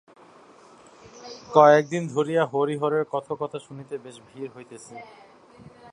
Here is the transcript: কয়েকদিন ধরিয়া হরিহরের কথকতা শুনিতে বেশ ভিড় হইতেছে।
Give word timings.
কয়েকদিন 1.55 2.03
ধরিয়া 2.07 2.43
হরিহরের 2.53 3.03
কথকতা 3.11 3.57
শুনিতে 3.59 3.95
বেশ 3.97 4.17
ভিড় 4.27 4.49
হইতেছে। 4.55 4.95